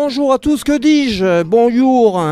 [0.00, 1.42] Bonjour à tous, que dis-je?
[1.42, 2.22] Bonjour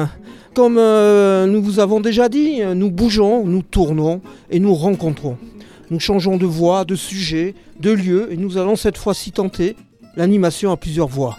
[0.55, 4.21] Comme euh, nous vous avons déjà dit, nous bougeons, nous tournons
[4.51, 5.37] et nous rencontrons.
[5.91, 9.75] Nous changeons de voix, de sujet, de lieu et nous allons cette fois-ci tenter
[10.15, 11.37] l'animation à plusieurs voix.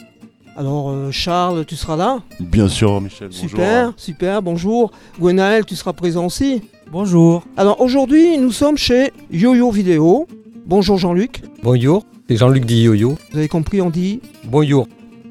[0.58, 2.20] Alors euh, Charles, tu seras là?
[2.42, 3.30] Bien sûr, Michel.
[3.30, 3.50] bonjour.
[3.50, 4.92] Super, super, bonjour.
[5.22, 6.62] Gwenaël, tu seras présent aussi?
[6.92, 7.46] Bonjour.
[7.56, 10.28] Alors aujourd'hui, nous sommes chez YoYo Vidéo.
[10.66, 11.42] Bonjour Jean-Luc.
[11.64, 12.04] Bonjour.
[12.28, 13.16] C'est Jean-Luc dit Yo-Yo.
[13.32, 14.20] Vous avez compris, on dit?
[14.44, 14.86] Bonjour.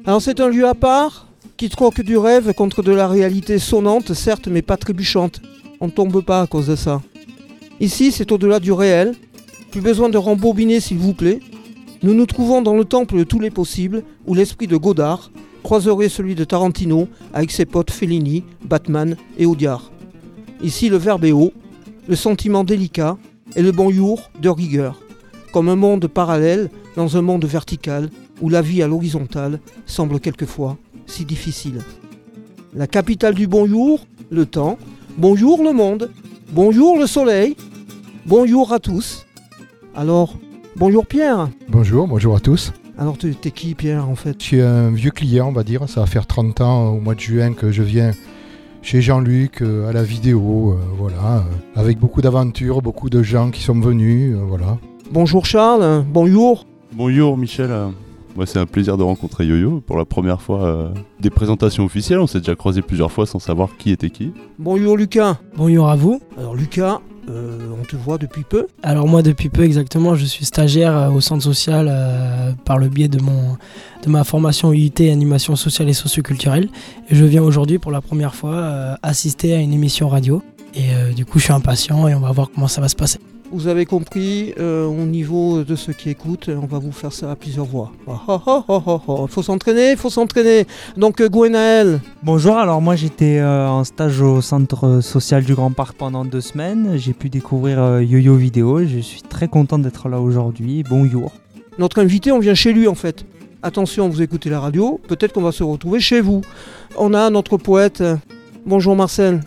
[0.07, 1.27] Alors c'est un lieu à part
[1.57, 5.41] qui troque du rêve contre de la réalité sonnante, certes, mais pas trébuchante.
[5.81, 7.01] On ne tombe pas à cause de ça.
[7.81, 9.15] Ici, c'est au-delà du réel.
[9.69, 11.41] Plus besoin de rembobiner, s'il vous plaît.
[12.03, 15.29] Nous nous trouvons dans le temple de tous les possibles, où l'esprit de Godard
[15.61, 19.91] croiserait celui de Tarantino avec ses potes Fellini, Batman et Audiard.
[20.63, 21.51] Ici, le verbe est haut,
[22.07, 23.17] le sentiment délicat
[23.57, 25.01] et le bon jour de rigueur.
[25.51, 28.09] Comme un monde parallèle dans un monde vertical,
[28.41, 31.79] où la vie à l'horizontale semble quelquefois si difficile.
[32.75, 34.77] La capitale du bonjour, le temps.
[35.17, 36.11] Bonjour le monde.
[36.51, 37.55] Bonjour le soleil.
[38.25, 39.25] Bonjour à tous.
[39.95, 40.35] Alors,
[40.75, 41.49] bonjour Pierre.
[41.69, 42.73] Bonjour, bonjour à tous.
[42.99, 44.35] Alors, tu- t'es qui Pierre en fait?
[44.39, 45.87] Je suis un vieux client, on va dire.
[45.87, 48.11] Ça va faire 30 ans au mois de juin que je viens
[48.81, 51.41] chez Jean-Luc euh, à la vidéo, euh, voilà, euh,
[51.79, 54.77] avec beaucoup d'aventures, beaucoup de gens qui sont venus, euh, voilà.
[55.11, 56.05] Bonjour Charles.
[56.07, 56.65] Bonjour.
[56.93, 57.71] Bonjour, Michel.
[58.37, 60.89] Moi, c'est un plaisir de rencontrer Yo-Yo pour la première fois euh,
[61.19, 62.19] des présentations officielles.
[62.19, 64.31] On s'est déjà croisé plusieurs fois sans savoir qui était qui.
[64.59, 65.39] Bonjour Lucas.
[65.55, 66.21] Bonjour à vous.
[66.37, 68.67] Alors Lucas, euh, on te voit depuis peu.
[68.83, 72.89] Alors moi depuis peu exactement, je suis stagiaire euh, au centre social euh, par le
[72.89, 73.57] biais de, mon,
[74.03, 76.69] de ma formation UIT animation sociale et socioculturelle.
[77.09, 80.43] Et je viens aujourd'hui pour la première fois euh, assister à une émission radio.
[80.75, 82.95] Et euh, du coup je suis impatient et on va voir comment ça va se
[82.95, 83.17] passer.
[83.49, 87.31] Vous avez compris, euh, au niveau de ceux qui écoutent, on va vous faire ça
[87.31, 87.91] à plusieurs voix.
[88.05, 89.25] Ah, ah, ah.
[89.29, 90.65] Faut s'entraîner, faut s'entraîner.
[90.97, 95.71] Donc euh, Gwenaël, Bonjour, alors moi j'étais euh, en stage au centre social du Grand
[95.71, 96.97] Parc pendant deux semaines.
[96.97, 98.85] J'ai pu découvrir euh, Yo-Yo Vidéo.
[98.85, 100.83] Je suis très content d'être là aujourd'hui.
[100.83, 101.31] Bonjour.
[101.79, 103.25] notre invité, on vient chez lui en fait.
[103.63, 106.41] Attention, vous écoutez la radio, peut-être qu'on va se retrouver chez vous.
[106.97, 108.03] On a notre poète.
[108.65, 109.39] Bonjour Marcel.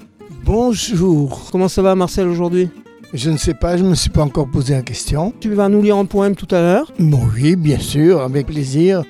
[0.45, 1.49] Bonjour.
[1.53, 2.71] Comment ça va Marcel aujourd'hui?
[3.13, 5.33] Je ne sais pas, je ne me suis pas encore posé la question.
[5.41, 6.93] Tu vas nous lire un poème tout à l'heure?
[6.99, 9.03] Bon, oui, bien sûr, avec plaisir.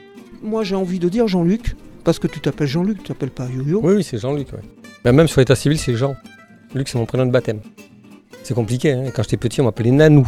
[0.43, 3.81] Moi j'ai envie de dire Jean-Luc, parce que tu t'appelles Jean-Luc, tu t'appelles pas Yo-Yo.
[3.83, 4.53] Oui, oui, c'est Jean-Luc.
[4.55, 4.61] ouais.
[5.05, 6.15] Mais même sur l'état civil, c'est Jean.
[6.75, 7.61] Luc, c'est mon prénom de baptême.
[8.43, 8.93] C'est compliqué.
[8.93, 9.05] Hein.
[9.15, 10.27] Quand j'étais petit, on m'appelait Nanou.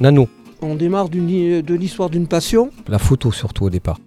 [0.00, 0.28] Nanou.
[0.60, 2.70] On démarre d'une- de l'histoire d'une passion?
[2.88, 3.98] La photo, surtout au départ.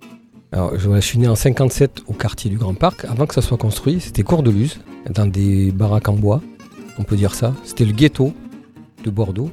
[0.51, 3.06] Alors, je, je suis né en 57 au quartier du Grand Parc.
[3.06, 4.79] Avant que ça soit construit, c'était Courdeluse,
[5.09, 6.41] dans des baraques en bois.
[7.00, 7.53] On peut dire ça.
[7.63, 8.34] C'était le ghetto
[9.03, 9.50] de Bordeaux.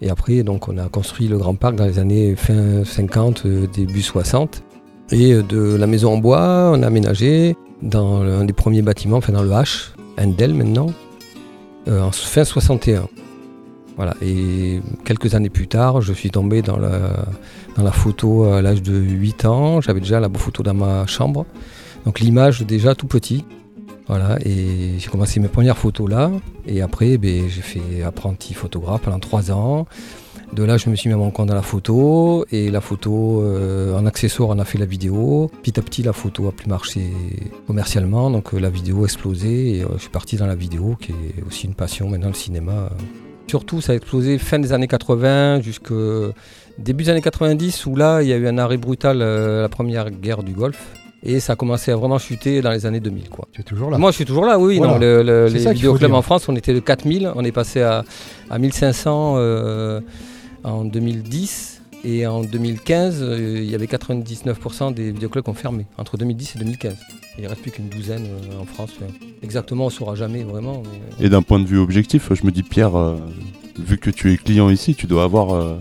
[0.00, 3.66] Et après, donc, on a construit le Grand Parc dans les années fin 50, euh,
[3.66, 4.62] début 60.
[5.10, 9.18] Et euh, de la maison en bois, on a aménagé dans un des premiers bâtiments,
[9.18, 10.88] enfin dans le H, Endel maintenant,
[11.88, 13.08] euh, en fin 61.
[13.96, 17.26] Voilà, et quelques années plus tard, je suis tombé dans la,
[17.76, 19.80] dans la photo à l'âge de 8 ans.
[19.80, 21.46] J'avais déjà la photo dans ma chambre.
[22.04, 23.44] Donc l'image déjà tout petit.
[24.08, 26.30] Voilà, et j'ai commencé mes premières photos là.
[26.66, 29.86] Et après, ben, j'ai fait apprenti photographe pendant 3 ans.
[30.54, 32.46] De là, je me suis mis à mon compte dans la photo.
[32.50, 35.50] Et la photo, euh, en accessoire, on a fait la vidéo.
[35.62, 37.02] Petit à petit, la photo a plus marché
[37.66, 38.30] commercialement.
[38.30, 39.76] Donc euh, la vidéo a explosé.
[39.76, 42.34] Et euh, je suis parti dans la vidéo, qui est aussi une passion maintenant, le
[42.34, 42.88] cinéma.
[43.46, 46.32] Surtout, ça a explosé fin des années 80 jusqu'au
[46.78, 50.10] début des années 90 où là, il y a eu un arrêt brutal la première
[50.10, 50.94] guerre du Golfe.
[51.24, 53.28] Et ça a commencé à vraiment chuter dans les années 2000.
[53.28, 53.48] Quoi.
[53.52, 53.98] Tu es toujours là.
[53.98, 54.78] Moi, je suis toujours là, oui.
[54.78, 54.92] Voilà.
[54.94, 57.32] non, le- le- C'est les vidéoclubs en France, on était de 4000.
[57.34, 58.04] On est passé à,
[58.50, 60.00] à 1500 euh,
[60.64, 61.74] en 2010.
[62.04, 66.54] Et en 2015, euh, il y avait 99% des vidéoclubs qui ont fermé, entre 2010
[66.54, 66.94] et 2015.
[67.38, 68.92] Il ne reste plus qu'une douzaine euh, en France.
[69.42, 70.82] Exactement, on ne saura jamais vraiment.
[70.84, 73.16] mais, euh, Et d'un point de vue objectif, je me dis, Pierre, euh,
[73.80, 75.74] vu que tu es client ici, tu dois avoir euh,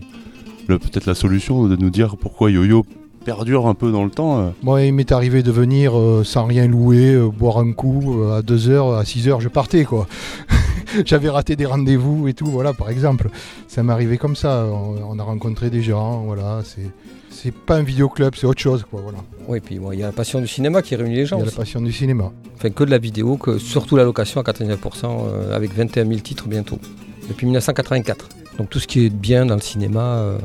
[0.68, 2.84] peut-être la solution de nous dire pourquoi Yo-Yo
[3.28, 4.40] perdure un peu dans le temps.
[4.40, 4.50] euh.
[4.64, 8.38] Moi, il m'est arrivé de venir euh, sans rien louer, euh, boire un coup, euh,
[8.38, 10.08] à 2h, à 6h, je partais, quoi.
[11.06, 13.30] J'avais raté des rendez-vous et tout, voilà, par exemple.
[13.68, 14.66] Ça m'est arrivé comme ça.
[14.72, 16.62] On, on a rencontré des gens, voilà.
[16.64, 16.90] C'est,
[17.30, 19.18] c'est pas un vidéoclub, c'est autre chose, quoi, voilà.
[19.50, 21.36] Oui, puis bon, il y a la passion du cinéma qui réunit les gens.
[21.36, 22.32] Il y a la passion du cinéma.
[22.56, 26.20] Enfin, que de la vidéo, que surtout la location à 99% euh, avec 21 000
[26.22, 26.80] titres bientôt.
[27.28, 28.30] Depuis 1984.
[28.58, 30.38] Donc tout ce qui est bien dans le cinéma, euh,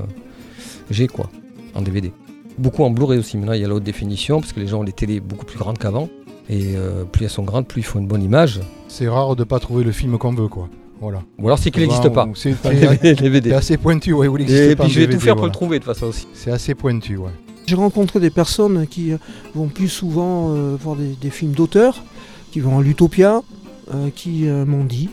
[0.91, 1.31] j'ai quoi,
[1.77, 2.11] en DVD.
[2.63, 3.37] Beaucoup en Blu-ray aussi.
[3.37, 5.45] Maintenant, il y a la haute définition parce que les gens ont des télés beaucoup
[5.45, 6.09] plus grandes qu'avant.
[6.49, 8.61] Et euh, plus elles sont grandes, plus il faut une bonne image.
[8.89, 10.69] C'est rare de pas trouver le film qu'on veut, quoi.
[11.01, 11.23] Voilà.
[11.39, 12.29] Ou alors c'est qu'il Souvent, n'existe pas.
[12.35, 15.25] C'est Les assez pointu, ouais, ou il Et n'existe pas puis je vais DVD, tout
[15.25, 16.29] faire pour le trouver de toute façon aussi.
[16.33, 17.31] C'est assez pointu, ouais.
[17.67, 19.19] J'ai rencontré des personnes qui euh,
[19.55, 22.03] vont plus souvent euh, voir des, des films d'auteurs,
[22.53, 23.43] qui vont à l'Utopia,
[23.93, 25.11] euh, qui euh, m'ont dit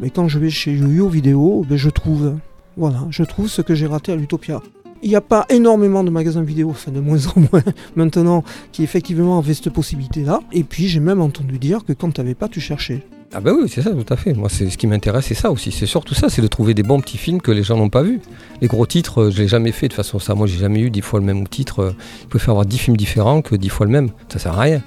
[0.00, 2.36] Mais quand je vais chez YoYo Vidéo, ben, je trouve.
[2.76, 4.62] Voilà, je trouve ce que j'ai raté à l'Utopia.
[5.02, 7.62] Il n'y a pas énormément de magasins vidéo, enfin de moins en moins
[7.96, 10.40] maintenant, qui effectivement avaient cette possibilité-là.
[10.52, 13.02] Et puis j'ai même entendu dire que quand tu n'avais pas, tu cherchais.
[13.34, 14.32] Ah bah oui, c'est ça, tout à fait.
[14.34, 15.72] Moi, c'est ce qui m'intéresse, c'est ça aussi.
[15.72, 18.02] C'est surtout ça, c'est de trouver des bons petits films que les gens n'ont pas
[18.02, 18.20] vus.
[18.60, 20.18] Les gros titres, euh, je l'ai jamais fait de façon.
[20.18, 21.80] Ça, moi, j'ai jamais eu dix fois le même titre.
[21.80, 21.90] Euh,
[22.22, 24.10] Je préfère avoir dix films différents que dix fois le même.
[24.28, 24.82] Ça sert à rien.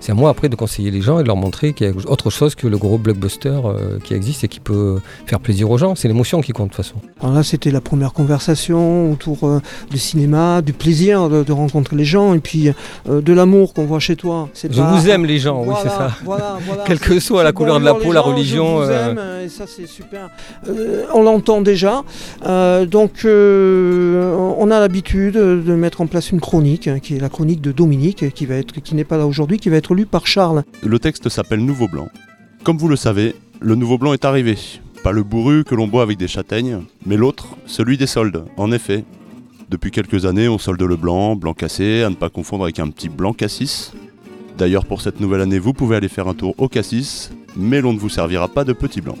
[0.00, 1.92] C'est à moi après de conseiller les gens et de leur montrer qu'il y a
[2.10, 5.78] autre chose que le gros blockbuster euh, qui existe et qui peut faire plaisir aux
[5.78, 5.94] gens.
[5.94, 6.96] C'est l'émotion qui compte de toute façon.
[7.20, 9.60] Alors là, c'était la première conversation autour euh,
[9.90, 12.70] du cinéma, du plaisir de, de rencontrer les gens et puis
[13.08, 14.48] euh, de l'amour qu'on voit chez toi.
[14.54, 16.12] C'est Je pas- vous aime les gens, oui, c'est ça.
[16.24, 16.84] Voilà, voilà.
[16.86, 19.48] Quelle que soit la couleur de la peau, la gens, religion, Je vous aime, et
[19.48, 20.30] ça, c'est super.
[20.68, 22.02] Euh, on l'entend déjà.
[22.46, 27.20] Euh, donc, euh, on a l'habitude de mettre en place une chronique, hein, qui est
[27.20, 29.94] la chronique de Dominique, qui, va être, qui n'est pas là aujourd'hui, qui va être
[29.94, 30.64] lue par Charles.
[30.82, 32.08] Le texte s'appelle Nouveau Blanc.
[32.64, 34.56] Comme vous le savez, le Nouveau Blanc est arrivé.
[35.02, 38.44] Pas le bourru que l'on boit avec des châtaignes, mais l'autre, celui des soldes.
[38.56, 39.04] En effet,
[39.68, 42.88] depuis quelques années, on solde le blanc, blanc cassé, à ne pas confondre avec un
[42.88, 43.92] petit blanc cassis.
[44.58, 47.92] D'ailleurs, pour cette nouvelle année, vous pouvez aller faire un tour au cassis, mais l'on
[47.92, 49.18] ne vous servira pas de petit blanc.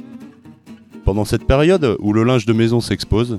[1.04, 3.38] Pendant cette période où le linge de maison s'expose,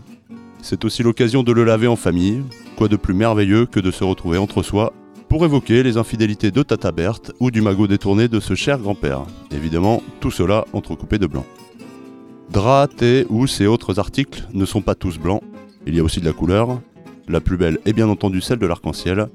[0.62, 2.44] c'est aussi l'occasion de le laver en famille.
[2.76, 4.94] Quoi de plus merveilleux que de se retrouver entre soi
[5.30, 9.26] pour évoquer les infidélités de Tata Berthe ou du magot détourné de ce cher grand-père.
[9.52, 11.46] Évidemment, tout cela entrecoupé de blanc.
[12.50, 15.42] Draps, thé, housses et autres articles ne sont pas tous blancs,
[15.86, 16.82] il y a aussi de la couleur.
[17.28, 19.28] La plus belle est bien entendu celle de l'arc-en-ciel,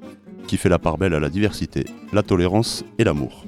[0.46, 3.44] qui fait la part belle à la diversité, la tolérance et l'amour.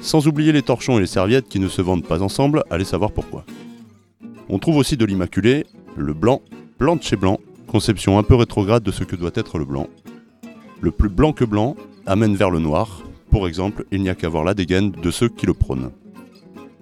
[0.00, 3.12] Sans oublier les torchons et les serviettes qui ne se vendent pas ensemble, allez savoir
[3.12, 3.44] pourquoi.
[4.48, 5.66] On trouve aussi de l'immaculé,
[5.96, 6.42] le blanc,
[6.78, 9.88] blanc de chez blanc, conception un peu rétrograde de ce que doit être le blanc.
[10.80, 11.76] Le plus blanc que blanc
[12.06, 13.02] amène vers le noir.
[13.30, 15.90] Pour exemple, il n'y a qu'à voir la dégaine de ceux qui le prônent.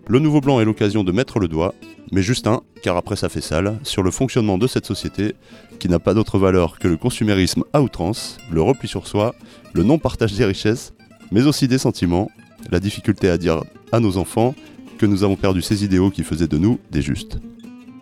[0.06, 1.75] Le nouveau blanc est l'occasion de mettre le doigt,
[2.12, 5.34] mais juste un, car après ça fait sale, sur le fonctionnement de cette société
[5.78, 9.34] qui n'a pas d'autre valeur que le consumérisme à outrance, le repli sur soi,
[9.75, 10.94] le non-partage des richesses,
[11.31, 12.31] mais aussi des sentiments,
[12.70, 13.62] la difficulté à dire
[13.93, 14.55] à nos enfants
[14.96, 17.38] que nous avons perdu ces idéaux qui faisaient de nous des justes.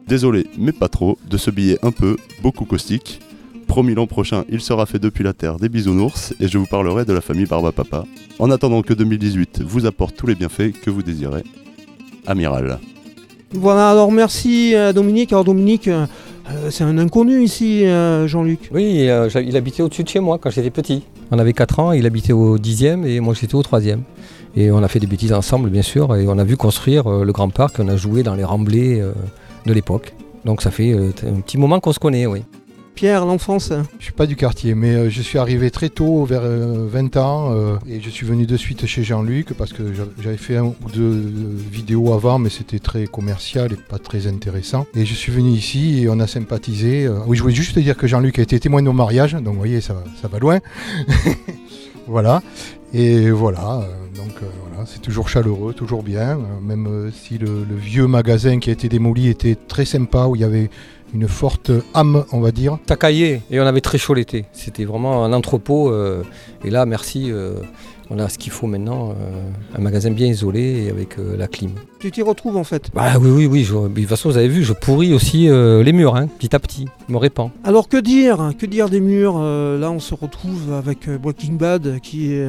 [0.07, 3.21] Désolé, mais pas trop, de ce billet un peu, beaucoup caustique,
[3.67, 7.05] Promis l'an prochain, il sera fait depuis la Terre des bisounours et je vous parlerai
[7.05, 8.05] de la famille Barbapapa.
[8.39, 11.43] En attendant que 2018 vous apporte tous les bienfaits que vous désirez.
[12.27, 12.79] Amiral.
[13.53, 15.33] Voilà, alors merci à Dominique.
[15.33, 16.07] Alors Dominique, euh,
[16.51, 18.71] euh, c'est un inconnu ici, euh, Jean-Luc.
[18.73, 21.03] Oui, euh, il habitait au-dessus de chez moi quand j'étais petit.
[21.31, 23.99] On avait 4 ans, il habitait au 10e et moi j'étais au 3e.
[24.57, 27.25] Et on a fait des bêtises ensemble, bien sûr, et on a vu construire euh,
[27.25, 29.13] le grand parc, on a joué dans les remblais euh,
[29.67, 30.15] de l'époque.
[30.45, 32.43] Donc ça fait euh, un petit moment qu'on se connaît, oui.
[32.95, 33.75] Pierre, l'enfance?
[33.99, 37.19] Je suis pas du quartier, mais euh, je suis arrivé très tôt, vers euh, 20
[37.19, 40.57] ans, euh, et je suis venu de suite chez Jean-Luc parce que j'av- j'avais fait
[40.57, 41.11] un ou deux
[41.71, 44.87] vidéos avant, mais c'était très commercial et pas très intéressant.
[44.95, 47.07] Et je suis venu ici et on a sympathisé.
[47.27, 49.45] Oui, je voulais juste te dire que Jean-Luc a été témoin de mon mariage, donc
[49.53, 50.61] vous voyez, ça, va- ça va loin.
[52.07, 52.43] voilà.
[52.95, 57.67] Et voilà, euh, donc euh, voilà, c'est toujours chaleureux, toujours bien, euh, même si le,
[57.71, 60.71] vieux magasin qui a été démoli était très sympa, où il y avait
[61.13, 62.79] une forte âme, on va dire.
[62.87, 64.45] Tacaillé, et on avait très chaud l'été.
[64.53, 65.93] C'était vraiment un entrepôt.
[66.65, 67.31] et là, merci,
[68.11, 69.15] on a ce qu'il faut maintenant, euh,
[69.77, 71.71] un magasin bien isolé et avec euh, la clim.
[71.99, 72.91] Tu t'y retrouves en fait?
[72.95, 73.65] Bah oui, oui, oui.
[73.65, 76.55] je- de toute façon, vous avez vu, je pourris aussi euh, les murs, hein, petit
[76.55, 76.87] à petit.
[77.09, 77.51] Je me répands.
[77.65, 82.33] Alors que dire Que dire des murs Là, on se retrouve avec Breaking Bad, qui
[82.33, 82.47] est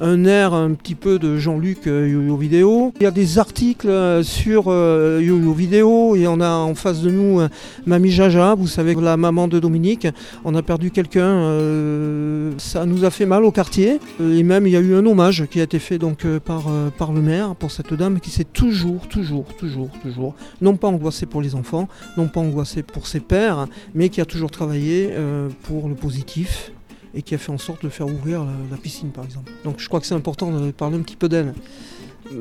[0.00, 2.92] un air un petit peu de Jean-Luc Yo-Yo Vidéo.
[3.00, 3.90] Il y a des articles
[4.24, 7.40] sur Yo-Yo Vidéo et on a en face de nous
[7.86, 10.06] Mamie Jaja, vous savez, la maman de Dominique.
[10.44, 12.50] On a perdu quelqu'un.
[12.58, 13.98] ça nous a fait mal au quartier.
[14.20, 16.68] Et même, il y a eu un hommage qui a été fait donc euh, par,
[16.68, 20.88] euh, par le maire pour cette dame qui s'est toujours, toujours, toujours, toujours, non pas
[20.88, 25.10] angoissée pour les enfants, non pas angoissée pour ses pères, mais qui a toujours travaillé
[25.12, 26.72] euh, pour le positif
[27.14, 29.50] et qui a fait en sorte de faire ouvrir la, piscine par exemple.
[29.64, 31.54] Donc je crois que c'est important de parler un petit peu d'elle.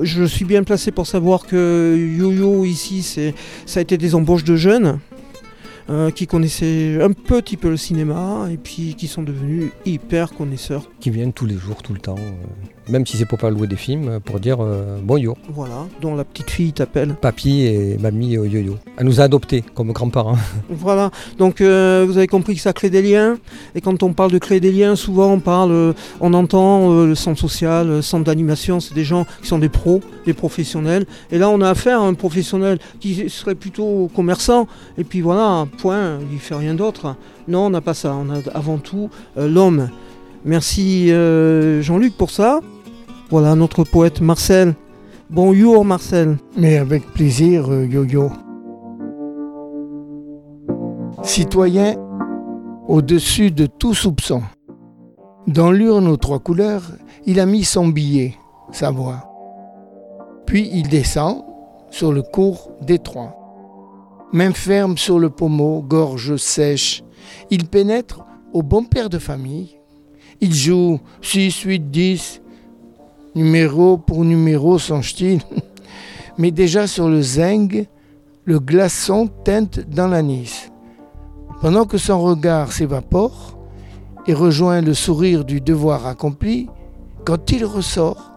[0.01, 3.35] Je suis bien placé pour savoir que Yo-Yo ici, c'est,
[3.65, 4.99] ça a été des embauches de jeunes.
[5.89, 10.89] Euh, qui connaissaient un petit peu le cinéma et puis qui sont devenus hyper connaisseurs.
[10.99, 13.67] Qui viennent tous les jours, tout le temps, euh, même si c'est pour pas louer
[13.67, 15.37] des films, euh, pour dire euh, bonjour.
[15.49, 17.15] Voilà, dont la petite fille t'appelle.
[17.15, 18.77] Papy et mamie yo-yo.
[18.97, 20.37] Elle nous a adoptés comme grands-parents.
[20.69, 23.37] Voilà, donc vous avez compris que ça crée des liens.
[23.75, 27.39] Et quand on parle de créer des liens, souvent on parle, on entend le centre
[27.39, 31.05] social, le centre d'animation, c'est des gens qui sont des pros, des professionnels.
[31.31, 34.67] Et là on a affaire à un professionnel qui serait plutôt commerçant.
[34.97, 37.15] Et puis voilà, point, il fait rien d'autre.
[37.47, 38.15] Non, on n'a pas ça.
[38.15, 39.89] On a avant tout euh, l'homme.
[40.43, 42.59] Merci euh, Jean-Luc pour ça.
[43.29, 44.75] Voilà notre poète Marcel.
[45.29, 46.37] Bonjour Marcel.
[46.57, 48.31] Mais avec plaisir, euh, Yo-Yo.
[51.23, 51.95] Citoyen
[52.87, 54.43] au-dessus de tout soupçon.
[55.47, 56.83] Dans l'urne aux trois couleurs,
[57.25, 58.35] il a mis son billet,
[58.71, 59.31] sa voix.
[60.45, 61.43] Puis il descend
[61.89, 63.44] sur le cours d'étroit.
[64.33, 67.03] Main ferme sur le pommeau, gorge sèche.
[67.51, 69.77] Il pénètre au bon père de famille.
[70.41, 72.41] Il joue 6, 8, 10.
[73.35, 75.41] Numéro pour numéro, songe-t-il.
[76.37, 77.87] Mais déjà sur le zinc,
[78.43, 80.71] le glaçon teinte dans l'anis.
[81.61, 83.57] Pendant que son regard s'évapore
[84.27, 86.67] et rejoint le sourire du devoir accompli,
[87.25, 88.31] quand il ressort,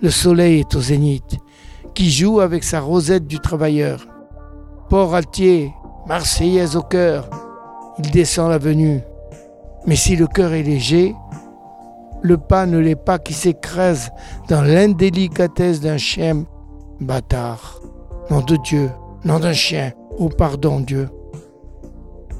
[0.00, 1.36] le soleil est au zénith,
[1.94, 4.06] qui joue avec sa rosette du travailleur.
[4.92, 5.72] Port altier,
[6.06, 7.30] marseillaise au cœur,
[7.98, 9.00] il descend l'avenue.
[9.86, 11.14] Mais si le cœur est léger,
[12.20, 14.10] le pas ne l'est pas qui s'écrase
[14.50, 16.44] dans l'indélicatesse d'un chien
[17.00, 17.80] bâtard.
[18.30, 18.90] Nom de Dieu,
[19.24, 21.08] nom d'un chien, oh pardon Dieu.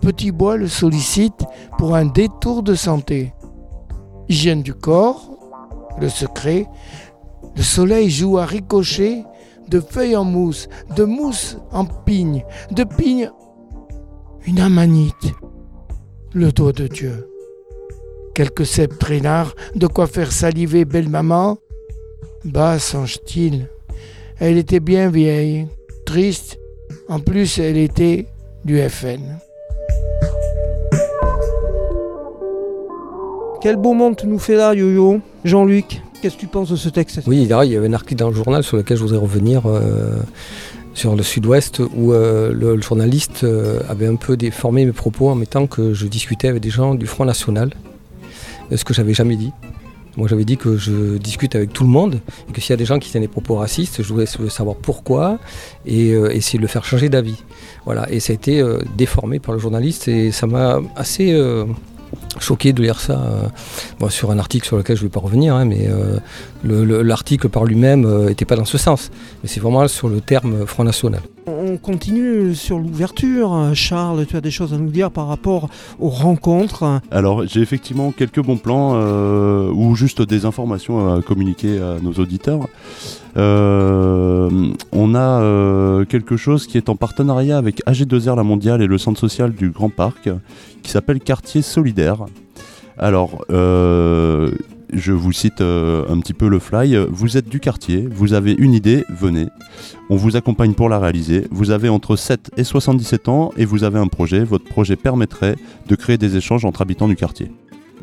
[0.03, 1.47] Petit Bois le sollicite
[1.79, 3.33] pour un détour de santé.
[4.29, 5.27] Hygiène du corps,
[5.99, 6.67] le secret,
[7.57, 9.25] le soleil joue à ricocher
[9.73, 13.31] de feuilles en mousse, de mousse en pigne, de pigne
[14.47, 15.33] une amanite,
[16.35, 17.27] le doigt de Dieu.
[18.35, 21.57] Quelques cèpes traînards, de quoi faire saliver belle maman.
[22.45, 23.69] Bah, songe-t-il,
[24.39, 25.67] elle était bien vieille,
[26.05, 26.59] triste,
[27.09, 28.27] en plus elle était
[28.67, 29.39] du FN.
[33.63, 35.21] Quel beau monde tu nous fais là, Yo-Yo.
[35.45, 38.29] Jean-Luc, qu'est-ce que tu penses de ce texte Oui, il y avait un article dans
[38.29, 40.21] le journal sur lequel je voudrais revenir euh,
[40.95, 45.35] sur le sud-ouest où euh, le, journaliste euh, avait un peu déformé mes propos en
[45.35, 47.73] mettant que je discutais avec des gens du Front National,
[48.75, 49.51] ce que j'avais jamais dit.
[50.17, 52.77] Moi j'avais dit que je discute avec tout le monde et que s'il y a
[52.77, 55.41] des gens qui tiennent des propos racistes, je voudrais savoir pourquoi
[55.87, 57.43] et essayer de le faire changer d'avis.
[57.87, 58.63] Voilà, et ça a été
[58.97, 61.33] déformé par le journaliste et ça m'a assez
[62.41, 63.47] choqué de lire ça euh,
[63.99, 66.19] bon, sur un article sur lequel je ne vais pas revenir, hein, mais euh,
[66.65, 69.11] le- le- l'article par lui-même n'était pas dans ce sens.
[69.43, 71.21] Mais c'est vraiment sur le terme Front National.
[71.47, 73.73] On continue sur l'ouverture.
[73.75, 75.69] Charles, tu as des choses à nous dire par rapport
[75.99, 77.01] aux rencontres.
[77.11, 82.13] Alors, j'ai effectivement quelques bons plans euh, ou juste des informations à communiquer à nos
[82.13, 82.69] auditeurs.
[83.37, 88.87] Euh, on a euh, quelque chose qui est en partenariat avec AG2R La Mondiale et
[88.87, 90.29] le centre social du Grand Parc
[90.83, 92.25] qui s'appelle Quartier Solidaire.
[92.99, 93.45] Alors,
[94.93, 96.97] je vous cite euh, un petit peu le fly.
[97.11, 99.47] Vous êtes du quartier, vous avez une idée, venez.
[100.11, 101.47] On vous accompagne pour la réaliser.
[101.51, 104.45] Vous avez entre 7 et 77 ans et vous avez un projet.
[104.45, 105.57] Votre projet permettrait
[105.87, 107.51] de créer des échanges entre habitants du quartier.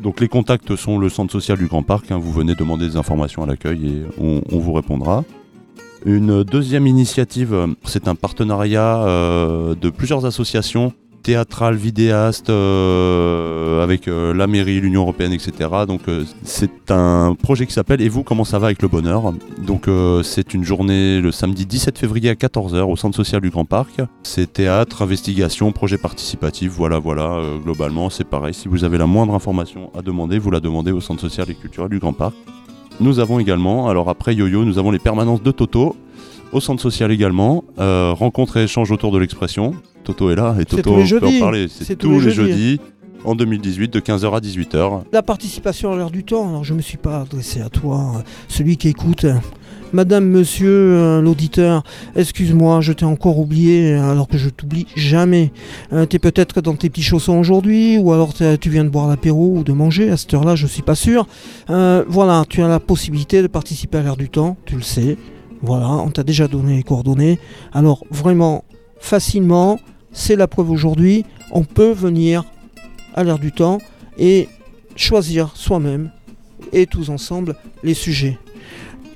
[0.00, 2.10] Donc les contacts sont le centre social du Grand Parc.
[2.10, 2.18] hein.
[2.18, 5.24] Vous venez demander des informations à l'accueil et on, vous répondra.
[6.06, 14.08] Une deuxième initiative, euh, c'est un partenariat euh, de plusieurs associations théâtrales, vidéastes, euh, avec
[14.08, 15.70] euh, la mairie, l'Union Européenne, etc.
[15.86, 19.32] Donc euh, c'est un projet qui s'appelle Et vous, comment ça va avec le bonheur?
[19.58, 19.88] Donc
[20.22, 24.00] c'est une journée le samedi 17 février à 14h au centre social du Grand Parc.
[24.22, 27.40] C'est théâtre, investigation, projet participatif, voilà, voilà.
[27.62, 28.54] globalement, c'est pareil.
[28.54, 31.54] Si vous avez la moindre information à demander, vous la demandez au centre social et
[31.54, 32.34] culturel du Grand Parc.
[33.00, 35.96] Nous avons également, alors après Yo-Yo, nous avons les permanences de Toto,
[36.52, 39.74] au centre social également, euh, rencontre et échange autour de l'expression.
[40.04, 41.38] Toto est là et Toto peut en jeudis.
[41.38, 41.66] parler.
[41.68, 42.52] C'est tous tous les jeudis.
[42.52, 42.80] jeudis
[43.24, 45.02] en 2018 de 15h à 18h.
[45.12, 46.48] La participation à l'heure du temps.
[46.48, 49.26] Alors je me suis pas adressé à toi, euh, celui qui écoute.
[49.92, 51.82] Madame, monsieur, euh, l'auditeur,
[52.14, 55.50] excuse-moi, je t'ai encore oublié alors que je t'oublie jamais.
[55.92, 59.56] Euh, T'es peut-être dans tes petits chaussons aujourd'hui, ou alors tu viens de boire l'apéro
[59.56, 60.10] ou de manger.
[60.10, 61.26] À cette heure-là, je suis pas sûr.
[61.70, 65.16] Euh, voilà, tu as la possibilité de participer à l'heure du temps, tu le sais.
[65.62, 67.38] Voilà, on t'a déjà donné les coordonnées.
[67.72, 68.64] Alors vraiment,
[68.98, 69.78] facilement,
[70.12, 72.44] c'est la preuve aujourd'hui, on peut venir
[73.14, 73.78] à l'heure du temps
[74.18, 74.48] et
[74.96, 76.10] choisir soi-même
[76.72, 78.38] et tous ensemble les sujets.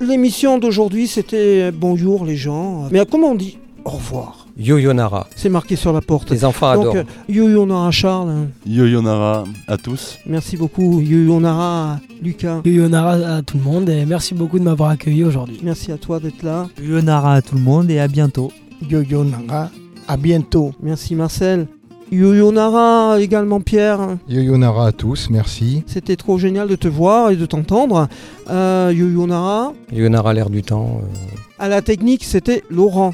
[0.01, 4.44] L'émission d'aujourd'hui c'était bonjour les gens, mais comment on dit au revoir?
[4.57, 5.27] Yo-Yo-Nara.
[5.35, 6.31] C'est marqué sur la porte.
[6.31, 6.95] Les enfants Donc, adorent.
[6.95, 8.47] euh, Yo-Yo-Nara Charles, hein.
[8.65, 10.17] Yo-Yonara à tous.
[10.25, 11.01] merci beaucoup.
[11.01, 15.59] Yo-Yo-Nara Lucas, Yoyonara à tout le monde et merci beaucoup de m'avoir accueilli aujourd'hui.
[15.61, 16.67] merci à toi d'être là.
[16.81, 18.51] Yonara à tout le monde et à bientôt.
[18.89, 19.69] Yo-Yo Nara,
[20.07, 20.71] à bientôt.
[20.81, 21.67] Merci Marcel.
[22.11, 23.99] Yo-Yo-Nara également Pierre.
[24.29, 25.83] Yo-Yo-Nara à tous, merci.
[25.87, 28.07] C'était trop génial de te voir et de t'entendre.
[28.49, 29.73] Euh, Yo-Yo-Nara.
[29.91, 31.01] Yo-Nara l'air du temps.
[31.03, 31.15] euh,
[31.59, 33.13] À la technique, c'était Laurent.